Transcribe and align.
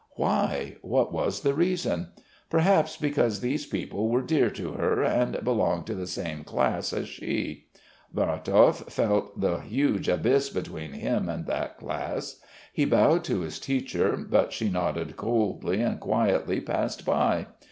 Why? 0.15 0.77
What 0.81 1.13
was 1.13 1.41
the 1.41 1.53
reason? 1.53 2.07
Perhaps 2.49 2.97
because 2.97 3.39
these 3.39 3.67
people 3.67 4.09
were 4.09 4.23
dear 4.23 4.49
to 4.49 4.71
her 4.71 5.03
and 5.03 5.43
belonged 5.43 5.85
to 5.85 5.93
the 5.93 6.07
same 6.07 6.43
class 6.43 6.91
as 6.91 7.07
she. 7.07 7.67
Vorotov 8.11 8.89
felt 8.91 9.39
the 9.39 9.59
huge 9.59 10.09
abyss 10.09 10.49
between 10.49 10.93
him 10.93 11.29
and 11.29 11.45
that 11.45 11.77
class. 11.77 12.39
He 12.73 12.83
bowed 12.85 13.23
to 13.25 13.41
his 13.41 13.59
teacher, 13.59 14.17
but 14.17 14.53
she 14.53 14.69
nodded 14.69 15.17
coldly 15.17 15.83
and 15.83 15.99
quietly 15.99 16.61
passed 16.61 17.05
by. 17.05 17.45